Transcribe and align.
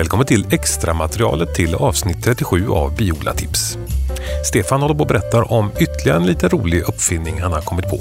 Välkommen 0.00 0.26
till 0.32 0.44
extra 0.58 0.92
materialet 1.04 1.50
till 1.60 1.72
avsnitt 1.88 2.20
37 2.24 2.56
av 2.82 2.88
Biolatips. 2.98 3.62
Stefan 4.48 4.80
håller 4.82 4.98
på 4.98 5.04
och 5.06 5.12
berättar 5.14 5.42
om 5.58 5.66
ytterligare 5.84 6.18
en 6.22 6.30
lite 6.32 6.46
rolig 6.54 6.80
uppfinning 6.90 7.34
han 7.44 7.52
har 7.56 7.64
kommit 7.70 7.88
på. 7.92 7.98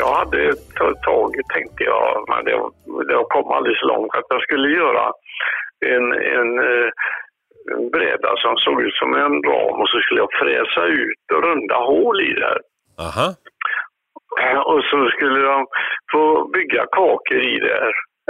Jag 0.00 0.10
hade 0.20 0.38
ett 0.50 0.66
tag, 1.08 1.30
tänkte 1.54 1.82
jag, 1.92 2.06
men 2.30 2.40
det, 2.48 2.56
det 3.08 3.18
kom 3.34 3.46
så 3.80 3.86
långt, 3.92 4.14
att 4.18 4.28
jag 4.34 4.42
skulle 4.46 4.68
göra 4.82 5.04
en, 5.94 6.06
en, 6.38 6.50
eh, 6.68 6.88
en 7.72 7.82
bräda 7.94 8.30
som 8.44 8.52
såg 8.64 8.76
ut 8.86 8.96
som 9.02 9.10
en 9.24 9.34
ram 9.50 9.76
och 9.80 9.88
så 9.92 9.98
skulle 10.00 10.20
jag 10.24 10.32
fräsa 10.42 10.82
ut 11.02 11.22
runda 11.44 11.78
hål 11.90 12.16
i 12.30 12.32
det. 12.42 12.56
Aha. 13.06 13.28
Och 14.72 14.82
så 14.90 14.98
skulle 15.14 15.40
de 15.50 15.58
få 16.12 16.24
bygga 16.56 16.82
kakor 16.96 17.40
i 17.54 17.56
det. 17.66 17.80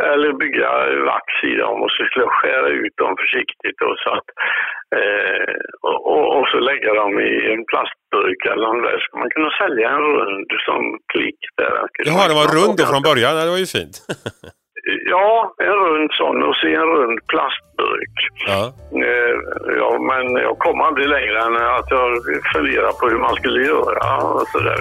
Eller 0.02 0.32
bygga 0.32 0.70
vax 1.10 1.26
i 1.42 1.54
dem 1.62 1.82
och 1.82 1.90
så 1.90 2.04
skulle 2.04 2.24
jag 2.24 2.38
skära 2.40 2.68
ut 2.68 2.96
dem 2.96 3.14
försiktigt 3.22 3.78
och 3.88 3.96
så 4.02 4.10
att 4.18 4.28
eh, 4.98 5.54
och, 5.82 6.26
och, 6.36 6.48
så 6.48 6.58
lägga 6.58 6.94
dem 6.94 7.12
i 7.20 7.32
en 7.52 7.64
plastburk 7.70 8.40
eller 8.52 8.82
där. 8.86 8.98
Ska 8.98 9.18
man 9.18 9.30
kunna 9.30 9.50
sälja 9.60 9.90
en 9.90 10.06
rund 10.18 10.50
som 10.66 10.82
klick 11.12 11.40
där. 11.56 11.72
Jaha, 12.08 12.28
den 12.28 12.36
var 12.42 12.48
rund 12.58 12.78
från 12.90 13.02
början. 13.02 13.36
Det 13.36 13.50
var 13.56 13.64
ju 13.66 13.70
fint. 13.78 13.96
Ja, 15.06 15.54
en 15.58 15.76
rund 15.84 16.10
sån 16.12 16.42
och 16.42 16.56
så 16.56 16.66
en 16.66 16.88
rund 16.96 17.18
plastburk. 17.26 18.16
ja. 18.46 18.72
Eh, 19.04 19.36
ja, 19.78 19.98
men 20.10 20.42
jag 20.42 20.58
kom 20.58 20.80
aldrig 20.80 21.08
längre 21.08 21.38
än 21.40 21.56
att 21.56 21.90
jag 21.90 22.08
funderade 22.54 22.92
på 23.00 23.08
hur 23.08 23.18
man 23.18 23.34
skulle 23.34 23.66
göra 23.66 24.16
och 24.16 24.48
sådär. 24.48 24.80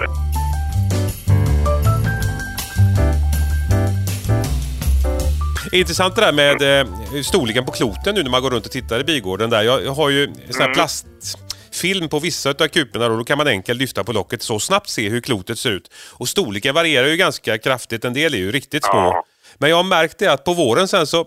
Intressant 5.82 6.16
det 6.16 6.22
där 6.26 6.32
med 6.32 6.58
eh, 6.62 6.84
storleken 7.30 7.64
på 7.64 7.72
kloten 7.72 8.14
nu 8.14 8.22
när 8.22 8.30
man 8.30 8.42
går 8.42 8.50
runt 8.50 8.66
och 8.66 8.72
tittar 8.72 9.00
i 9.00 9.04
bigården 9.04 9.50
där. 9.50 9.62
Jag, 9.62 9.84
jag 9.84 9.94
har 10.00 10.10
ju 10.10 10.22
sån 10.50 10.62
här 10.66 10.74
plastfilm 10.74 12.08
på 12.08 12.18
vissa 12.18 12.50
av 12.50 12.68
kuporna 12.76 13.06
och 13.06 13.18
då 13.18 13.24
kan 13.24 13.38
man 13.38 13.48
enkelt 13.48 13.78
lyfta 13.80 14.04
på 14.04 14.12
locket 14.12 14.42
så 14.42 14.58
snabbt 14.58 14.88
se 14.88 15.08
hur 15.08 15.20
klotet 15.20 15.58
ser 15.58 15.70
ut. 15.70 15.86
Och 16.20 16.28
storleken 16.28 16.74
varierar 16.74 17.08
ju 17.12 17.16
ganska 17.16 17.58
kraftigt. 17.58 18.04
En 18.04 18.14
del 18.14 18.34
är 18.34 18.38
ju 18.38 18.50
riktigt 18.52 18.84
små. 18.84 19.04
Ja. 19.14 19.24
Men 19.60 19.70
jag 19.70 19.76
har 19.76 19.88
märkt 19.96 20.18
det 20.18 20.28
att 20.34 20.44
på 20.44 20.52
våren 20.62 20.88
sen 20.88 21.06
så 21.06 21.20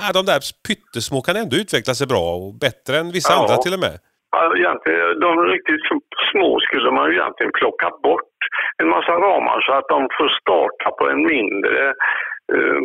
Ja, 0.00 0.06
de 0.18 0.22
där 0.30 0.40
pyttesmå 0.68 1.18
kan 1.26 1.36
ändå 1.42 1.54
utveckla 1.62 1.94
sig 1.94 2.06
bra 2.12 2.24
och 2.36 2.54
bättre 2.66 2.94
än 3.00 3.06
vissa 3.18 3.32
Ja. 3.32 3.38
andra 3.40 3.56
till 3.64 3.74
och 3.76 3.82
med. 3.86 3.94
Ja, 4.34 4.40
Egentligen, 4.62 5.20
de 5.24 5.30
riktigt 5.54 5.84
små 6.30 6.48
skulle 6.66 6.90
man 6.96 7.04
ju 7.10 7.14
egentligen 7.18 7.52
plocka 7.60 7.88
bort 8.06 8.34
en 8.82 8.88
massa 8.96 9.12
ramar 9.26 9.58
så 9.66 9.72
att 9.78 9.88
de 9.94 9.98
får 10.16 10.28
starta 10.40 10.86
på 10.98 11.04
en 11.12 11.22
mindre, 11.34 11.80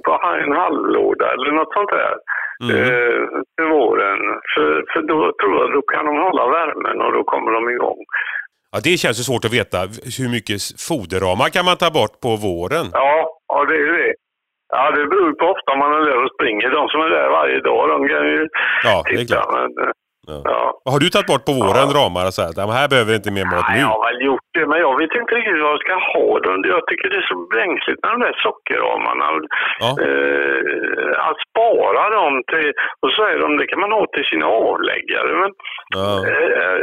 på 0.05 0.11
en 0.43 0.51
halvlåda 0.61 1.25
eller 1.33 1.51
något 1.51 1.73
sånt 1.77 1.89
där 1.99 2.15
Mm. 2.63 2.75
eh, 2.81 3.23
till 3.55 3.69
våren. 3.77 4.19
För, 4.55 4.69
för 4.93 5.01
då 5.11 5.17
tror 5.41 5.53
jag 5.61 5.67
då 5.77 5.81
kan 5.93 6.05
de 6.05 6.13
hålla 6.27 6.45
värmen 6.57 7.01
och 7.05 7.11
då 7.13 7.23
kommer 7.23 7.51
de 7.51 7.69
igång. 7.75 7.99
Ja, 8.71 8.77
det 8.83 8.97
känns 9.01 9.19
ju 9.19 9.23
svårt 9.29 9.45
att 9.45 9.53
veta. 9.59 9.77
Hur 10.19 10.29
mycket 10.35 10.59
foderramar 10.87 11.47
kan 11.55 11.65
man 11.69 11.77
ta 11.83 11.89
bort 11.99 12.15
på 12.25 12.29
våren? 12.47 12.85
Ja, 13.01 13.13
ja 13.53 13.59
det 13.69 13.75
är 13.85 13.91
det. 14.01 14.13
Ja, 14.75 14.83
det 14.95 15.05
beror 15.11 15.31
på 15.39 15.45
ofta 15.55 15.71
man 15.81 15.91
är 15.97 16.01
där 16.09 16.23
och 16.25 16.31
springer. 16.35 16.69
De 16.77 16.83
som 16.91 16.99
är 17.05 17.09
där 17.17 17.29
varje 17.39 17.59
dag, 17.69 17.81
de 17.93 17.97
kan 18.11 18.23
ju 18.33 18.47
Ja, 18.87 18.95
det 19.05 19.13
är 19.13 19.17
titta. 19.17 19.33
klart. 19.35 19.51
Men, 19.57 19.69
eh, 19.85 19.91
Ja. 20.27 20.41
ja. 20.53 20.91
Har 20.91 20.99
du 20.99 21.07
tagit 21.09 21.27
bort 21.31 21.45
på 21.49 21.53
våren 21.61 21.89
ramar 21.99 22.23
och 22.29 22.33
så 22.37 22.41
här? 22.45 22.51
"Ja, 22.59 22.63
men 22.67 22.75
Här 22.81 22.87
behöver 22.93 23.13
inte 23.19 23.31
mer 23.37 23.45
mat 23.53 23.65
nu. 23.73 23.79
jag 23.83 23.91
har 23.95 24.01
väl 24.07 24.19
gjort 24.27 24.48
men 24.69 24.79
jag 24.85 24.93
vet 24.99 25.13
inte 25.15 25.35
riktigt 25.35 25.61
vad 25.63 25.73
jag 25.75 25.79
ska 25.85 25.95
ha 26.17 26.39
dem. 26.39 26.55
Jag 26.75 26.83
tycker 26.87 27.09
det 27.09 27.17
är 27.23 27.31
så 27.33 27.37
bränsligt 27.53 27.99
med 28.03 28.11
de 28.11 28.19
där 28.27 28.35
sockerramarna. 28.45 29.25
Ja. 29.83 29.89
Eh, 30.05 31.29
att 31.29 31.39
spara 31.49 32.03
dem 32.17 32.33
till, 32.51 32.69
och 33.03 33.11
så 33.15 33.21
är 33.31 33.39
de, 33.39 33.57
det 33.57 33.67
kan 33.67 33.79
man 33.79 33.91
ha 33.91 34.05
till 34.13 34.25
sina 34.31 34.47
avläggare. 34.47 35.31
Men 35.41 35.51
Ja. 35.95 36.09
eh, 36.31 36.79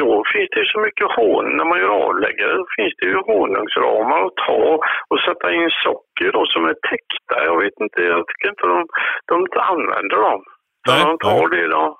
då 0.00 0.10
finns 0.32 0.50
det 0.50 0.60
ju 0.60 0.66
så 0.66 0.80
mycket 0.86 1.12
honung, 1.16 1.56
när 1.56 1.64
man 1.64 1.78
gör 1.78 1.94
avläggare, 2.08 2.52
då 2.62 2.66
finns 2.76 2.94
det 2.98 3.06
ju 3.06 3.16
honungsramar 3.30 4.20
att 4.26 4.36
ta 4.46 4.62
och 5.10 5.20
sätta 5.26 5.52
in 5.52 5.70
socker 5.84 6.32
då 6.32 6.46
som 6.46 6.64
är 6.64 6.76
täckta. 6.90 7.34
Jag 7.44 7.56
vet 7.62 7.76
inte, 7.80 8.00
jag 8.02 8.26
tycker 8.28 8.48
inte 8.48 8.66
de, 8.74 8.86
de 9.30 9.36
använder 9.60 10.16
dem. 10.16 10.42
Nej, 10.88 11.04
de 11.04 11.18
tar 11.18 11.48
nej. 11.48 11.60
det 11.60 11.68
då. 11.68 11.98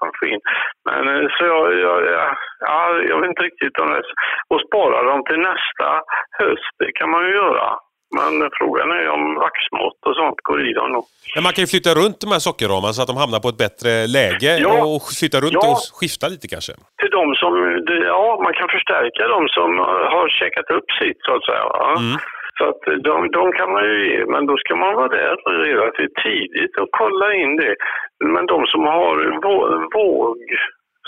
Kan 0.00 0.10
få 0.18 0.24
in. 0.32 0.40
Men 0.88 1.02
eh, 1.12 1.26
så 1.36 1.42
jag, 1.52 1.62
jag, 1.86 1.96
ja, 2.68 2.80
jag 3.10 3.16
vet 3.20 3.28
inte 3.32 3.42
riktigt 3.48 3.78
om 3.82 3.88
det. 3.94 4.02
Och 4.52 4.60
spara 4.68 4.98
dem 5.10 5.20
till 5.28 5.40
nästa 5.50 5.88
höst, 6.40 6.72
det 6.82 6.92
kan 6.98 7.10
man 7.10 7.22
ju 7.28 7.32
göra. 7.44 7.68
Men 8.18 8.50
frågan 8.58 8.90
är 8.90 9.08
om 9.16 9.24
vaxmått 9.34 9.98
och 10.08 10.16
sånt 10.20 10.40
går 10.48 10.60
i 10.68 10.72
dem. 10.72 10.90
Men 11.34 11.42
man 11.46 11.52
kan 11.54 11.62
ju 11.64 11.70
flytta 11.74 11.92
runt 12.00 12.18
de 12.24 12.28
här 12.34 12.42
sockerramarna 12.48 12.92
så 12.96 13.02
att 13.02 13.10
de 13.12 13.16
hamnar 13.24 13.40
på 13.44 13.48
ett 13.52 13.62
bättre 13.66 13.92
läge 14.18 14.50
Ja. 14.66 14.74
och 14.94 15.02
flytta 15.20 15.38
runt 15.44 15.58
Ja. 15.62 15.70
och 15.72 15.80
skifta 15.98 16.24
lite 16.34 16.46
kanske. 16.54 16.72
Till 17.00 17.12
de 17.18 17.24
som, 17.42 17.52
ja 18.14 18.24
man 18.46 18.54
kan 18.58 18.68
förstärka 18.76 19.22
de 19.34 19.40
som 19.56 19.70
har 20.14 20.26
checkat 20.40 20.68
upp 20.76 20.88
sitt 21.00 21.18
så 21.26 21.30
att 21.36 21.44
säga. 21.50 21.64
Mm. 22.02 22.16
Så 22.58 22.64
att 22.70 22.82
de, 23.08 23.14
de 23.38 23.44
kan 23.58 23.68
man 23.74 23.84
ju 23.90 23.94
ge, 24.10 24.18
men 24.34 24.42
då 24.46 24.54
ska 24.62 24.72
man 24.76 24.94
vara 24.94 25.08
där 25.08 25.34
relativt 25.68 26.14
tidigt 26.26 26.74
och 26.82 26.88
kolla 27.00 27.26
in 27.34 27.56
det. 27.56 27.74
Men 28.24 28.46
de 28.46 28.66
som 28.66 28.82
har 28.82 29.16
vå- 29.46 29.88
våg, 29.94 30.38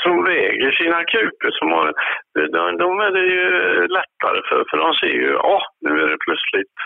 som 0.02 0.24
väger 0.24 0.70
sina 0.72 1.04
kupor, 1.04 1.50
som 1.58 1.69
har, 1.72 1.86
de, 2.54 2.76
de 2.84 3.00
är 3.06 3.10
det 3.19 3.26
ju 3.36 3.48
lättare 3.98 4.41
för, 4.48 4.64
för 4.70 4.76
de 4.84 4.94
ser 5.00 5.06
ju, 5.22 5.30
ja 5.32 5.62
nu 5.80 5.91
är 6.02 6.08
det 6.08 6.18
plötsligt 6.26 6.76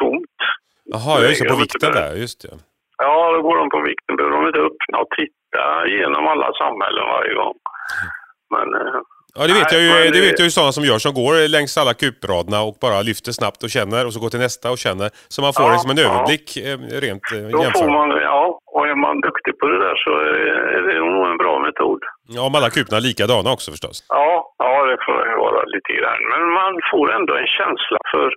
tomt. 0.00 0.38
Jaha, 0.84 1.20
jag 1.22 1.36
så 1.36 1.44
på 1.44 1.56
vikten 1.60 1.92
där. 1.92 2.14
Just 2.24 2.42
det. 2.42 2.54
Ja, 2.98 3.32
då 3.32 3.42
går 3.42 3.56
de 3.56 3.68
på 3.70 3.80
vikten, 3.80 4.16
behöver 4.16 4.36
de 4.36 4.46
inte 4.46 4.58
öppna 4.58 4.98
och 4.98 5.10
titta 5.20 5.62
genom 5.88 6.26
alla 6.32 6.52
samhällen 6.62 7.04
varje 7.16 7.34
gång. 7.34 7.54
Men 8.54 8.66
eh, 8.80 9.00
Ja, 9.36 9.42
det 9.46 9.54
vet, 9.60 9.72
Nej, 9.72 9.86
jag 9.88 10.04
ju, 10.06 10.10
det 10.10 10.20
vet 10.20 10.38
jag 10.38 10.44
ju 10.48 10.50
sådana 10.50 10.72
som 10.72 10.84
gör 10.84 10.98
som 10.98 11.14
går 11.14 11.48
längs 11.56 11.78
alla 11.78 11.94
kupraderna 11.94 12.58
och 12.68 12.74
bara 12.84 12.98
lyfter 13.10 13.32
snabbt 13.32 13.60
och 13.62 13.70
känner 13.76 14.06
och 14.06 14.12
så 14.14 14.20
går 14.20 14.30
till 14.34 14.44
nästa 14.46 14.66
och 14.74 14.78
känner. 14.86 15.08
Så 15.34 15.38
man 15.42 15.52
får 15.56 15.64
Ja, 15.66 15.72
liksom 15.74 15.90
en 15.90 15.96
ja. 15.98 16.04
överblick 16.08 16.46
eh, 16.68 16.76
rent 17.04 17.26
eh, 17.36 17.42
får 17.54 17.62
jämfört. 17.64 17.92
man, 17.98 18.08
ja, 18.32 18.42
och 18.74 18.84
är 18.90 18.94
man 19.06 19.16
på 19.60 19.66
det 19.72 19.80
där 19.86 19.96
så 20.04 20.10
är 20.76 20.82
det 20.88 20.98
nog 21.14 21.26
en 21.32 21.36
bra 21.44 21.54
metod. 21.66 22.00
Ja, 22.34 22.40
om 22.46 22.54
alla 22.58 22.70
kuporna 22.74 22.96
är 23.00 23.06
likadana 23.10 23.48
också 23.56 23.68
förstås. 23.74 23.96
Ja, 24.08 24.30
ja 24.64 24.72
det 24.90 24.98
får 25.06 25.16
det 25.20 25.30
ju 25.32 25.36
vara 25.46 25.60
lite 25.74 25.92
grann. 25.98 26.20
Men 26.32 26.42
man 26.60 26.72
får 26.90 27.06
ändå 27.18 27.32
en 27.42 27.50
känsla 27.58 27.98
för, 28.12 28.28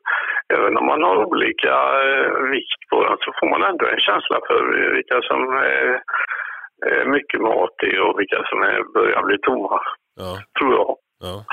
även 0.57 0.73
om 0.79 0.85
man 0.91 1.01
har 1.07 1.17
olika 1.31 1.75
eh, 2.07 2.29
vikt 2.53 2.81
på 2.91 2.97
dem, 3.05 3.17
så 3.25 3.29
får 3.39 3.47
man 3.53 3.61
ändå 3.69 3.85
en 3.95 4.03
känsla 4.09 4.37
för 4.47 4.61
vilka 4.97 5.17
som 5.29 5.39
är 5.77 5.87
mycket 7.15 7.41
mat 7.41 7.75
i 7.89 7.91
och 8.05 8.13
vilka 8.19 8.39
som 8.49 8.59
är, 8.61 8.79
börjar 8.93 9.21
bli 9.23 9.37
tomma, 9.47 9.79
Ja, 10.15 10.31
tror 10.59 10.73
jag. 10.73 10.95
ja. 11.23 11.45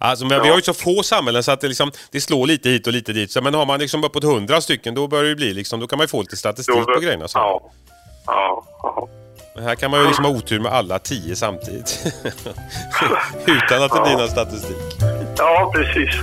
Alltså, 0.00 0.26
men 0.26 0.42
vi 0.42 0.48
har 0.48 0.56
ju 0.56 0.62
så 0.62 0.74
få 0.74 1.02
samhällen 1.02 1.42
så 1.42 1.52
att 1.52 1.60
det, 1.60 1.68
liksom, 1.68 1.90
det 2.12 2.20
slår 2.20 2.46
lite 2.46 2.68
hit 2.68 2.86
och 2.86 2.92
lite 2.92 3.12
dit. 3.12 3.30
Så, 3.30 3.42
men 3.42 3.54
har 3.54 3.66
man 3.66 3.78
liksom 3.80 4.04
uppåt 4.04 4.24
hundra 4.24 4.60
stycken 4.60 4.94
då 4.94 5.08
börjar 5.08 5.24
det 5.24 5.34
bli 5.36 5.54
liksom, 5.54 5.80
då 5.80 5.86
kan 5.86 5.96
man 5.98 6.04
ju 6.04 6.08
få 6.08 6.20
lite 6.20 6.36
statistik 6.36 6.84
på 6.94 7.00
grejerna. 7.00 7.28
Så. 7.28 7.38
Ja. 7.38 7.60
Ja, 8.28 8.62
ja. 8.82 9.08
Men 9.54 9.64
här 9.64 9.74
kan 9.74 9.90
man 9.90 10.00
ju 10.00 10.06
liksom 10.06 10.24
ha 10.24 10.32
otur 10.32 10.60
med 10.60 10.72
alla 10.72 10.98
tio 10.98 11.36
samtidigt. 11.36 12.06
Utan 13.46 13.82
att 13.82 13.92
det 13.92 14.00
blir 14.04 14.16
någon 14.16 14.28
statistik. 14.28 14.76
ja, 15.38 15.72
precis. 15.74 16.14